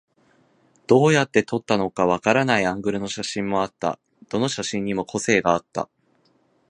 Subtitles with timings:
[0.87, 3.99] どうやって撮ったのかわからないアングルの写真もあった。
[4.29, 5.89] どの写真にも個性があった。